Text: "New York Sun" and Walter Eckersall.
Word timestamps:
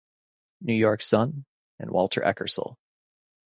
"New 0.61 0.73
York 0.73 0.99
Sun" 1.03 1.45
and 1.77 1.91
Walter 1.91 2.21
Eckersall. 2.21 2.75